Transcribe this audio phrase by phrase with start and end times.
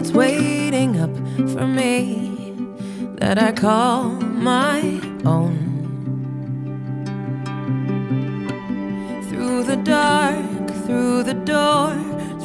[0.00, 1.14] that's waiting up
[1.52, 2.54] for me
[3.18, 4.80] that I call my
[5.26, 5.58] own.
[9.28, 11.92] Through the dark, through the door,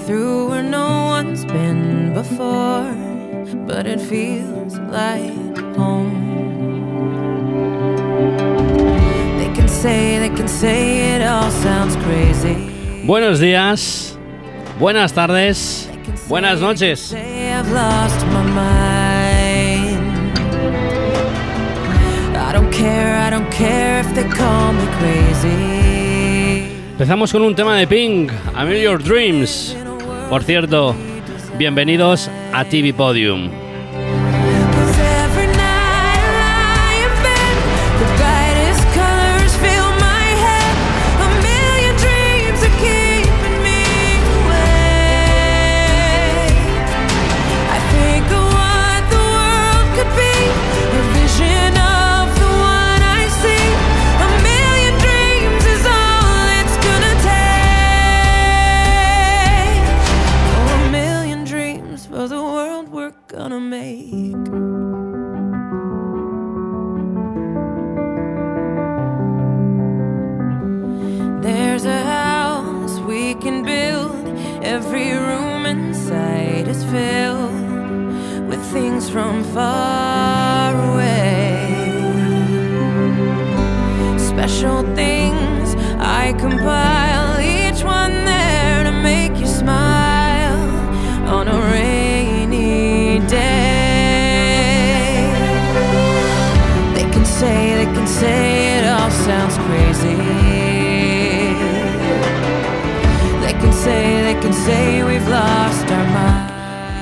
[0.04, 2.92] through where no one's been before,
[3.66, 6.12] but it feels like home.
[9.40, 13.06] They can say, they can say it all sounds crazy.
[13.08, 14.18] Buenos días,
[14.78, 15.88] buenas tardes,
[16.28, 17.16] buenas noches.
[26.92, 29.76] Empezamos con un tema de Pink, A Your Dreams.
[30.30, 30.96] Por cierto,
[31.58, 33.65] bienvenidos a TV Podium.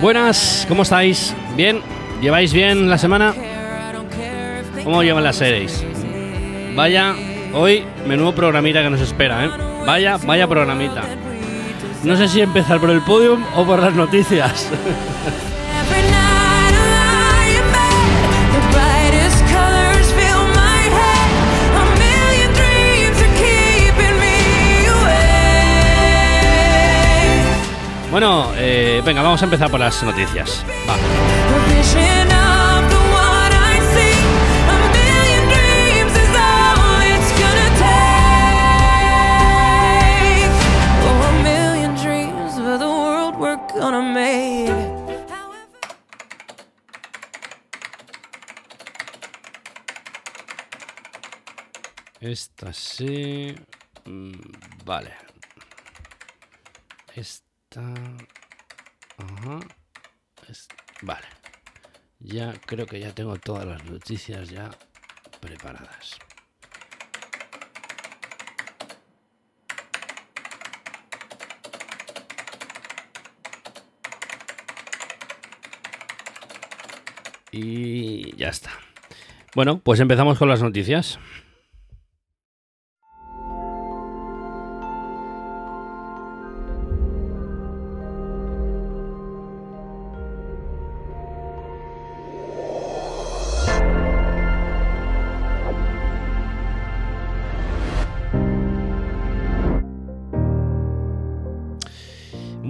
[0.01, 1.33] Buenas, ¿cómo estáis?
[1.55, 1.81] ¿Bien?
[2.21, 3.33] ¿Lleváis bien la semana?
[4.83, 5.83] ¿Cómo llevan las series?
[6.75, 7.15] Vaya,
[7.53, 9.49] hoy menudo programita que nos espera, ¿eh?
[9.85, 11.03] Vaya, vaya programita.
[12.03, 14.69] No sé si empezar por el podium o por las noticias.
[28.13, 30.63] Bueno, eh, venga, vamos a empezar por las noticias.
[52.21, 53.55] Esta sí.
[54.05, 54.33] Mm,
[54.85, 55.23] Vale.
[61.01, 61.27] Vale.
[62.19, 64.69] Ya creo que ya tengo todas las noticias ya
[65.41, 66.17] preparadas.
[77.51, 78.71] Y ya está.
[79.53, 81.19] Bueno, pues empezamos con las noticias.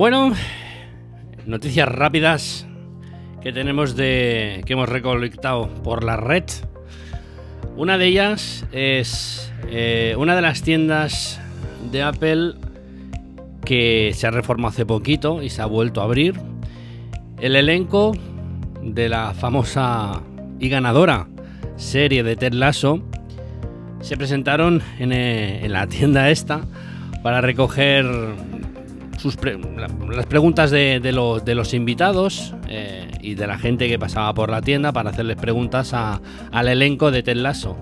[0.04, 0.34] Bueno,
[1.46, 2.68] noticias rápidas
[3.42, 6.44] que tenemos de que hemos recolectado por la red.
[7.78, 11.40] Una de ellas es eh, una de las tiendas
[11.90, 12.56] de Apple
[13.64, 16.38] que se ha reformado hace poquito y se ha vuelto a abrir.
[17.40, 18.12] El elenco
[18.82, 20.22] de la famosa
[20.60, 21.30] y ganadora
[21.78, 23.02] serie de Ted Lasso
[24.02, 26.60] se presentaron en, eh, en la tienda esta
[27.24, 28.06] para recoger
[30.12, 34.34] las preguntas de, de lo- de los invitados eh, y de la gente que pasaba
[34.34, 37.78] por la tienda para hacerles preguntas al elenco de Ted Lasso.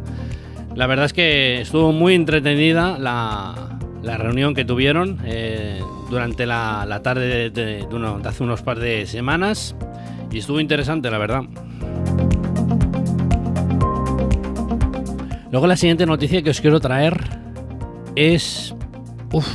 [0.75, 3.78] La verdad es que estuvo muy entretenida la,
[4.18, 7.88] reunión que tuvieron eh, durante la, tarde de, de
[8.25, 9.75] hace unos par de semanas
[10.31, 11.44] y estuvo interesante, la verdad.
[15.51, 17.19] Luego la siguiente noticia que os quiero traer
[18.16, 18.74] es...
[19.33, 19.48] Uf,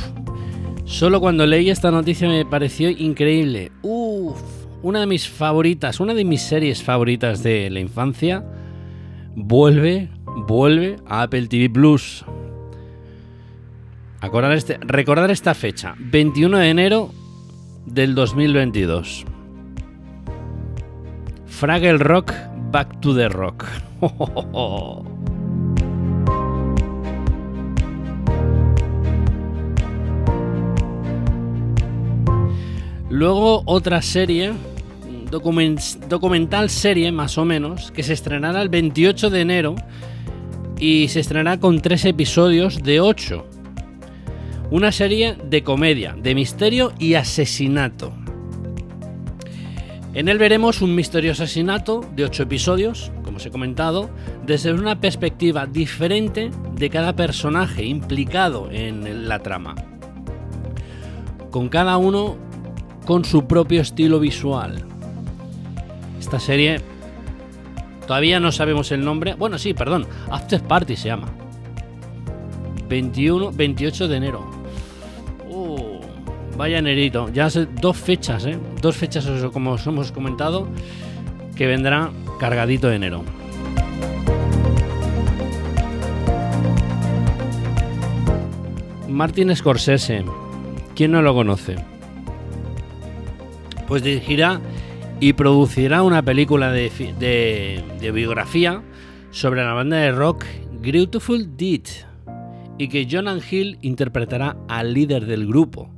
[0.87, 3.73] Solo cuando leí esta noticia me pareció increíble.
[3.81, 4.41] Uf,
[4.81, 8.45] una de mis favoritas, una de mis series favoritas de la infancia,
[9.35, 10.09] vuelve,
[10.47, 12.23] vuelve a Apple TV Plus.
[14.53, 17.11] Este, recordar esta fecha, 21 de enero
[17.85, 19.25] del 2022.
[21.47, 22.31] Fraggle Rock,
[22.71, 23.65] Back to the Rock.
[33.09, 34.53] Luego otra serie,
[35.29, 39.75] documental serie más o menos, que se estrenará el 28 de enero
[40.77, 43.45] y se estrenará con tres episodios de 8.
[44.71, 48.11] Una serie de comedia, de misterio y asesinato.
[50.13, 54.09] En él veremos un misterioso asesinato de 8 episodios, como os he comentado,
[54.45, 59.75] desde una perspectiva diferente de cada personaje implicado en la trama.
[61.51, 62.46] Con cada uno
[63.07, 64.83] con su propio estilo visual.
[66.19, 66.81] Esta serie
[68.05, 69.33] todavía no sabemos el nombre.
[69.35, 70.05] Bueno, sí, perdón.
[70.29, 71.29] After Party se llama.
[72.89, 74.51] 21, 28 de enero.
[75.49, 76.01] Uh,
[76.57, 77.29] vaya enerito.
[77.31, 78.59] Ya hace dos fechas, ¿eh?
[78.81, 80.67] Dos fechas, como os hemos comentado,
[81.55, 82.11] que vendrá
[82.41, 83.23] cargadito de enero.
[89.07, 90.25] Martin Scorsese.
[90.93, 91.96] ¿Quién no lo conoce?
[93.87, 94.61] Pues dirigirá
[95.19, 98.83] y producirá una película de, biografía
[99.31, 100.45] sobre la banda de rock
[100.81, 101.87] Beautiful Deed
[102.77, 105.89] y que Jonan Hill interpretará al líder del grupo.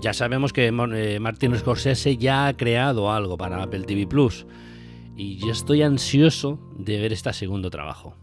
[0.00, 4.46] Ya sabemos que eh, Martin Scorsese ya ha creado algo para Apple TV Plus
[5.16, 8.16] y yo estoy ansioso de ver este segundo trabajo.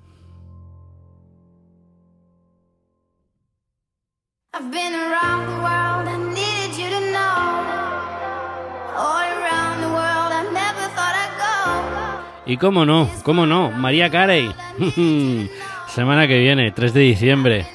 [12.50, 14.52] Y cómo no, cómo no, María Carey.
[15.94, 17.68] Semana que viene, 3 de diciembre.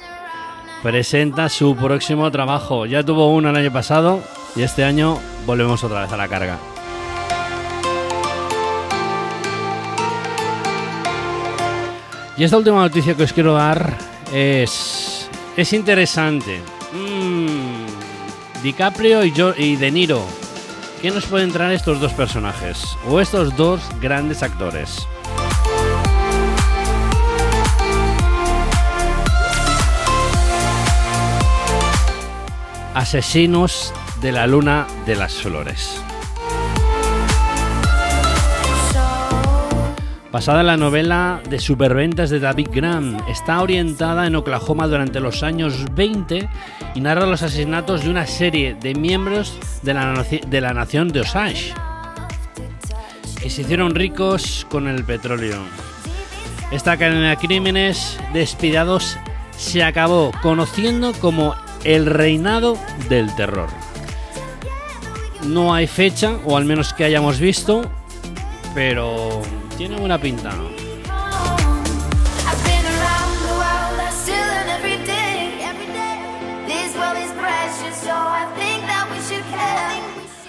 [0.83, 2.85] Presenta su próximo trabajo.
[2.85, 4.21] Ya tuvo uno el año pasado
[4.53, 6.57] y este año volvemos otra vez a la carga.
[12.35, 13.97] Y esta última noticia que os quiero dar
[14.33, 16.59] es, es interesante.
[16.91, 20.44] Mm, DiCaprio y, y De Niro
[21.05, 22.97] ¿Qué nos pueden traer estos dos personajes?
[23.07, 25.07] O estos dos grandes actores.
[32.95, 36.01] Asesinos de la Luna de las Flores.
[40.35, 45.43] Basada en la novela de superventas de David Graham, está orientada en Oklahoma durante los
[45.43, 46.49] años 20
[46.93, 51.21] y narra los asesinatos de una serie de miembros de la, de la nación de
[51.21, 51.73] Osage,
[53.41, 55.61] que se hicieron ricos con el petróleo.
[56.69, 59.17] Esta cadena de crímenes despidados
[59.55, 61.55] se acabó conociendo como
[61.85, 62.77] el reinado
[63.07, 63.69] del terror.
[65.45, 67.89] No hay fecha, o al menos que hayamos visto,
[68.73, 69.41] pero
[69.77, 70.51] tiene buena pinta.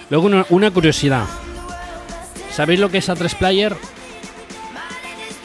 [0.09, 1.25] Luego una, curiosidad.
[2.51, 3.75] ¿Sabéis lo que es A3 Player?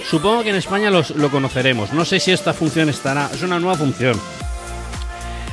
[0.08, 1.92] Supongo que en España lo conoceremos.
[1.92, 3.28] No sé si esta función estará.
[3.32, 4.18] Es una nueva función.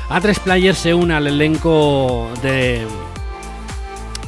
[0.09, 2.85] A3 Player se une al elenco de,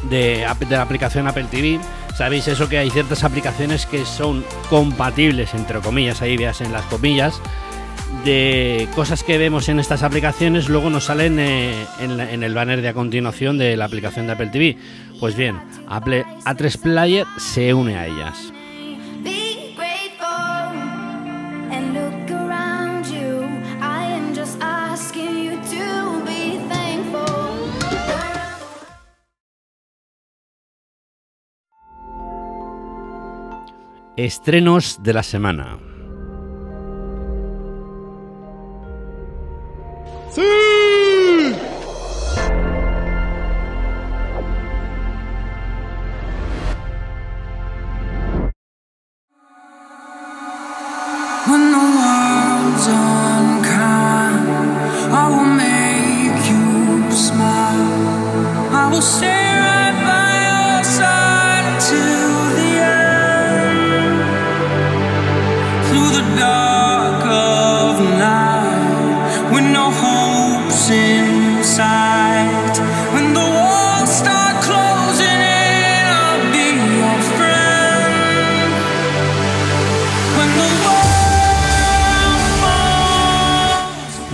[0.10, 1.80] de, de la aplicación Apple TV
[2.22, 6.86] Sabéis eso que hay ciertas aplicaciones que son compatibles, entre comillas, ahí veas en las
[6.86, 7.42] comillas,
[8.24, 12.90] de cosas que vemos en estas aplicaciones, luego nos salen eh, en, el banner de
[12.90, 14.78] a continuación de la aplicación de Apple TV.
[15.20, 18.54] Pues bien, Apple A3 Player se une a ellas.
[34.26, 35.80] Estrenos de la semana.
[55.32, 55.46] Will
[59.02, 59.31] make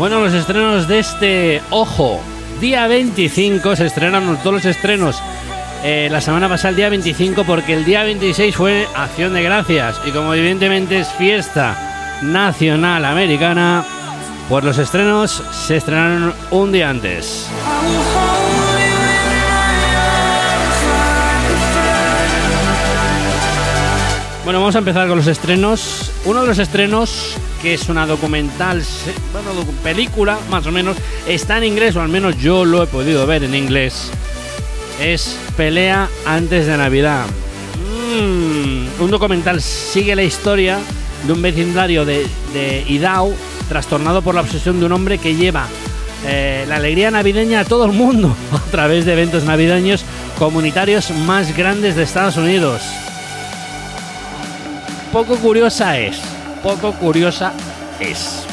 [0.09, 2.21] Bueno, los estrenos de este Ojo,
[2.61, 5.21] día 25 se estrenan todos los estrenos
[5.83, 9.99] eh, la semana pasada, el día 25, porque el día 26 fue Acción de Gracias.
[10.05, 13.83] Y como evidentemente es fiesta nacional americana,
[14.47, 17.49] pues los estrenos se estrenaron un día antes.
[24.45, 26.13] Bueno, vamos a empezar con los estrenos.
[26.23, 28.83] Uno de los estrenos, que es una documental,
[29.31, 29.49] bueno,
[29.83, 30.97] película más o menos,
[31.27, 34.11] está en inglés, o al menos yo lo he podido ver en inglés.
[35.01, 37.25] Es Pelea antes de Navidad.
[38.19, 40.79] Mm, un documental sigue la historia
[41.25, 43.33] de un vecindario de, de Idaho
[43.69, 45.67] trastornado por la obsesión de un hombre que lleva
[46.25, 50.03] eh, la alegría navideña a todo el mundo a través de eventos navideños
[50.39, 52.81] comunitarios más grandes de Estados Unidos
[55.17, 56.36] poco curiosa es.
[56.67, 57.53] Poco curiosa
[57.97, 58.43] es.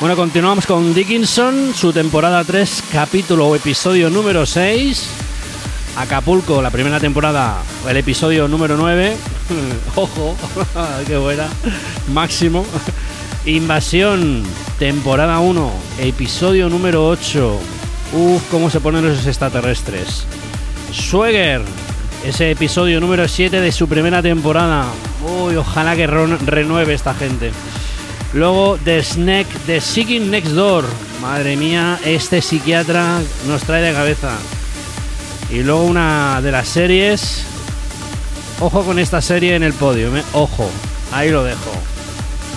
[0.00, 5.06] Bueno, continuamos con Dickinson, su temporada 3, capítulo o episodio número 6.
[5.98, 9.16] Acapulco, la primera temporada, el episodio número 9.
[9.94, 10.34] Ojo,
[11.06, 11.46] qué buena.
[12.12, 12.66] Máximo.
[13.46, 14.42] Invasión,
[14.80, 17.56] temporada 1, episodio número 8.
[18.14, 20.26] Uf, cómo se ponen los extraterrestres.
[20.92, 21.62] Swagger,
[22.24, 24.86] ese episodio número 7 de su primera temporada.
[25.22, 27.52] Uy, ojalá que renueve esta gente.
[28.32, 30.84] Luego The Snake, The Seeking Next Door.
[31.20, 34.36] Madre mía, este psiquiatra nos trae de cabeza.
[35.50, 37.44] Y luego una de las series.
[38.60, 40.22] Ojo con esta serie en el podio, ¿eh?
[40.32, 40.70] ojo.
[41.12, 41.72] Ahí lo dejo.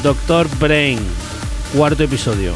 [0.03, 0.99] Doctor Brain,
[1.73, 2.53] cuarto episodio.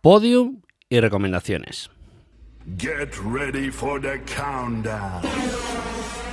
[0.00, 1.90] Podium y recomendaciones.
[2.76, 5.22] Get ready for the countdown.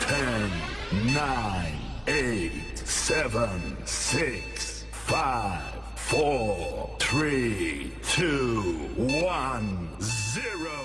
[0.01, 1.73] 10, 9,
[2.07, 5.61] 8, 7, 6, 5,
[5.95, 10.84] 4, 3, 2, 1, 0.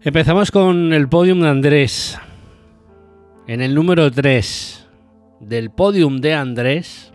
[0.00, 2.16] Empezamos con el podium de Andrés.
[3.48, 4.88] En el número 3
[5.40, 7.12] del podium de Andrés.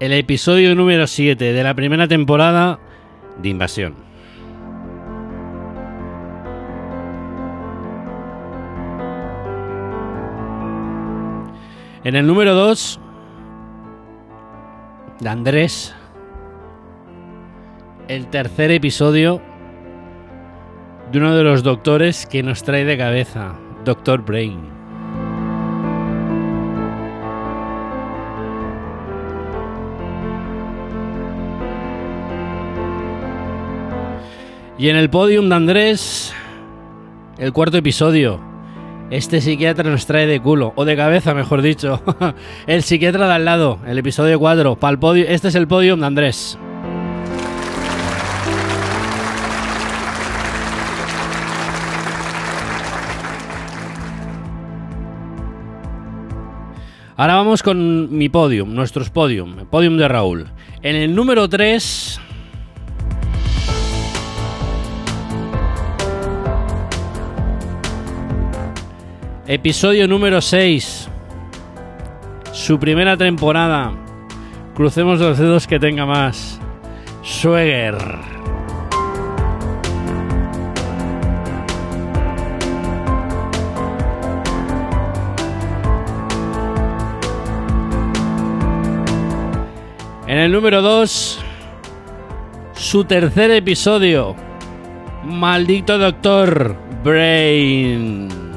[0.00, 2.80] El episodio número 7 de la primera temporada
[3.40, 3.94] de Invasión.
[12.02, 12.98] En el número 2
[15.20, 15.94] de Andrés.
[18.08, 19.40] El tercer episodio
[21.12, 24.60] de uno de los doctores que nos trae de cabeza, Doctor Brain.
[34.78, 36.32] Y en el podium de Andrés,
[37.36, 38.49] el cuarto episodio.
[39.10, 42.00] Este psiquiatra nos trae de culo, o de cabeza, mejor dicho.
[42.68, 44.76] el psiquiatra de al lado, el episodio 4.
[44.76, 45.26] Pa'l podio.
[45.26, 46.56] Este es el podium de Andrés.
[57.16, 60.46] Ahora vamos con mi podium, nuestros podium, el podium de Raúl.
[60.82, 62.20] En el número 3
[69.52, 71.08] Episodio número 6.
[72.52, 73.90] Su primera temporada.
[74.76, 76.60] Crucemos los dedos que tenga más.
[77.24, 77.96] Schweger.
[90.28, 91.40] En el número 2.
[92.74, 94.36] Su tercer episodio.
[95.24, 98.49] Maldito Doctor Brain.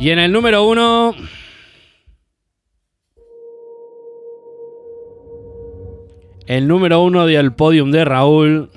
[0.00, 1.14] Y en el número uno.
[6.46, 8.70] El número uno del podium de Raúl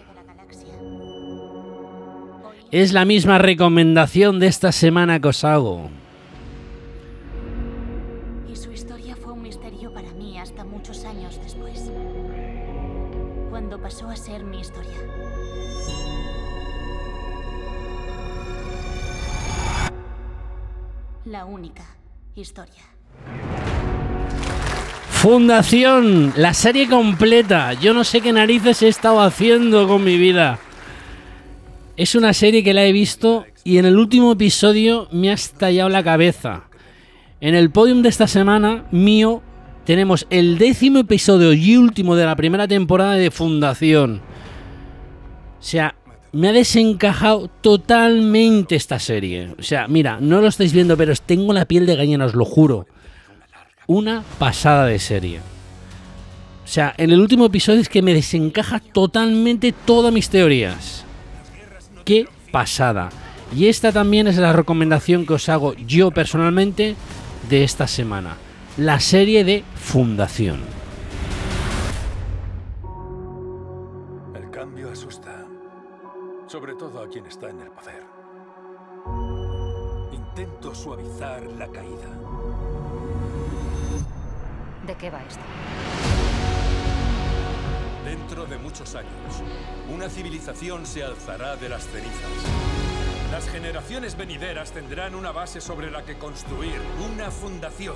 [2.72, 5.90] es la misma recomendación de esta semana que os hago.
[21.34, 21.84] La única
[22.36, 22.84] historia.
[25.10, 27.74] Fundación, la serie completa.
[27.74, 30.60] Yo no sé qué narices he estado haciendo con mi vida.
[31.98, 35.90] Es una serie que la he visto y en el último episodio me ha estallado
[35.90, 36.66] la cabeza.
[37.42, 39.42] En el podium de esta semana, mío,
[39.86, 44.22] tenemos el décimo episodio y último de la primera temporada de Fundación.
[45.60, 45.96] O sea,
[46.34, 49.56] me ha desencajado totalmente esta serie.
[49.58, 52.46] O sea, mira, no lo estáis viendo, pero tengo la piel de gallina, os lo
[52.46, 52.86] juro
[53.88, 55.40] una pasada de serie.
[56.64, 61.04] O sea, en el último episodio es que me desencaja totalmente todas mis teorías.
[62.06, 63.10] Qué pasada.
[63.56, 66.96] Y esta también es la recomendación que os hago yo personalmente
[67.50, 68.38] de esta semana.
[68.78, 70.83] La serie de Fundación.
[77.14, 78.04] Quien está en el poder.
[80.12, 82.10] Intento suavizar la caída.
[84.88, 85.44] ¿De qué va esto?
[88.04, 89.44] Dentro de muchos años,
[89.94, 92.32] una civilización se alzará de las cenizas.
[93.32, 96.82] Las generaciones venideras tendrán una base sobre la que construir
[97.14, 97.96] una fundación.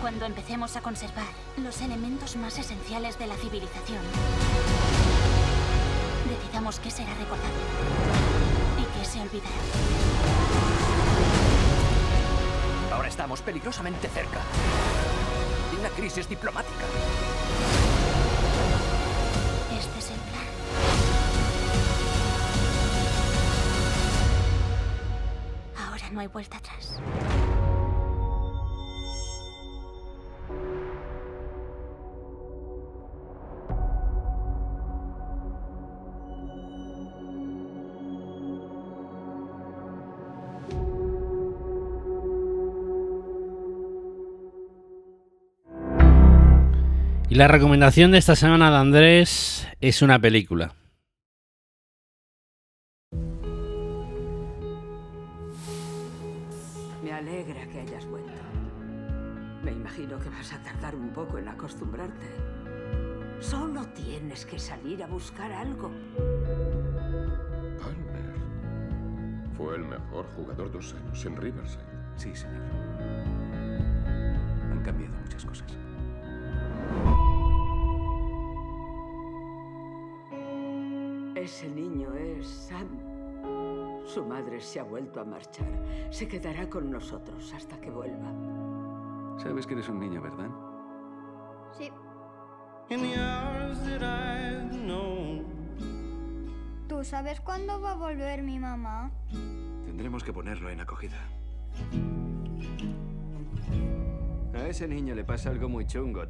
[0.00, 1.26] Cuando empecemos a conservar
[1.58, 4.02] los elementos más esenciales de la civilización,
[6.52, 7.48] decidamos qué será recordado
[8.78, 9.48] y qué se olvidará.
[12.92, 14.40] Ahora estamos peligrosamente cerca
[15.70, 16.84] de una crisis diplomática.
[19.78, 20.46] Este es el plan.
[25.88, 27.00] Ahora no hay vuelta atrás.
[47.32, 50.74] Y la recomendación de esta semana de Andrés es una película.
[57.02, 58.32] Me alegra que hayas vuelto.
[59.64, 62.26] Me imagino que vas a tardar un poco en acostumbrarte.
[63.40, 65.90] Solo tienes que salir a buscar algo.
[67.80, 68.34] Palmer
[69.56, 71.82] fue el mejor jugador dos años en Riverside.
[72.14, 72.60] Sí, señor.
[81.42, 82.86] Ese niño es Sam.
[84.06, 85.66] Su madre se ha vuelto a marchar.
[86.08, 88.30] Se quedará con nosotros hasta que vuelva.
[89.42, 90.48] Sabes que eres un niño, ¿verdad?
[91.76, 91.90] Sí,
[92.90, 95.44] In the hours that I've known,
[96.88, 99.10] ¿tú sabes cuándo va a volver mi mamá?
[99.84, 101.18] Tendremos que ponerlo en acogida.
[104.54, 106.24] A ese niño le pasa algo muy chungo,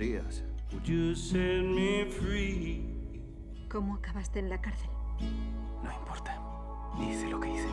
[2.11, 3.03] free?
[3.68, 4.91] ¿Cómo acabaste en la cárcel?
[5.82, 6.38] No importa.
[6.98, 7.68] Hice lo que hice.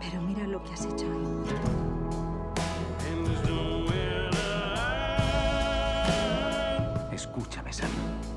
[0.00, 1.24] Pero mira lo que has hecho hoy.
[7.12, 7.90] Escúchame, Sam.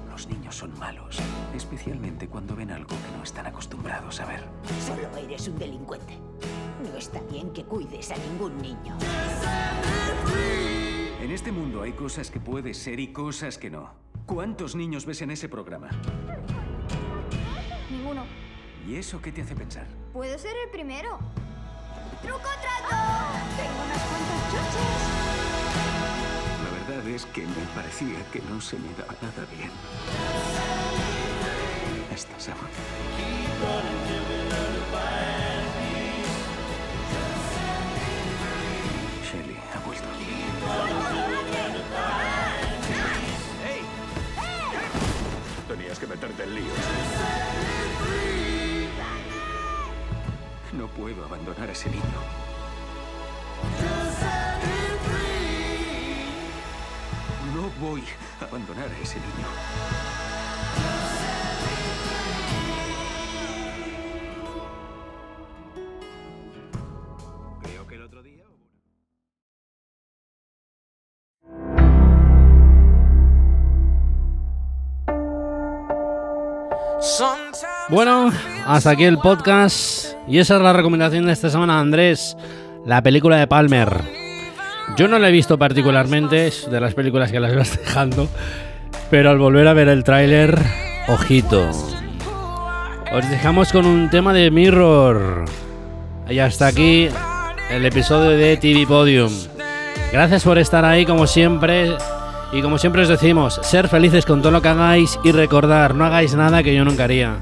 [0.09, 1.19] Los niños son malos.
[1.55, 4.43] Especialmente cuando ven algo que no están acostumbrados a ver.
[4.85, 6.17] Solo eres un delincuente.
[6.91, 8.97] No está bien que cuides a ningún niño.
[11.21, 13.91] En este mundo hay cosas que puedes ser y cosas que no.
[14.25, 15.89] ¿Cuántos niños ves en ese programa?
[18.87, 19.85] ¿Y eso qué te hace pensar?
[20.13, 21.19] Puedo ser el primero.
[22.21, 22.95] ¡Truco trato!
[23.57, 25.03] Tengo unas cuantas choches.
[26.63, 29.71] La verdad es que me parecía que no se me daba nada bien.
[32.13, 32.55] Esta Sam.
[51.37, 52.03] abandonar a ese niño.
[57.53, 58.03] No voy
[58.41, 59.47] a abandonar a ese niño.
[67.61, 68.23] Creo que el otro
[76.99, 78.33] Sometimes bueno,
[78.65, 80.13] hasta aquí el podcast.
[80.27, 82.35] Y esa es la recomendación de esta semana, Andrés.
[82.85, 84.01] La película de Palmer.
[84.97, 88.27] Yo no la he visto particularmente, de las películas que las vas dejando.
[89.09, 90.59] Pero al volver a ver el tráiler,
[91.07, 91.69] ojito.
[93.13, 95.45] Os dejamos con un tema de Mirror.
[96.29, 97.07] Y hasta aquí
[97.71, 99.31] el episodio de TV Podium.
[100.11, 101.95] Gracias por estar ahí como siempre.
[102.51, 106.05] Y como siempre os decimos, ser felices con todo lo que hagáis y recordar, no
[106.05, 107.37] hagáis nada que yo nunca haría.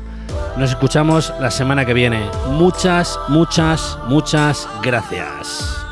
[0.57, 2.29] Nos escuchamos la semana que viene.
[2.47, 5.84] Muchas, muchas, muchas gracias.